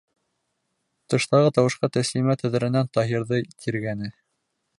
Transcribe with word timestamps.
Тыштағы 1.13 1.51
тауышҡа 1.57 1.91
Тәслимә 1.99 2.37
тәҙрәнән 2.45 2.91
Таһирҙы 2.99 3.43
тиргәне: 3.53 4.11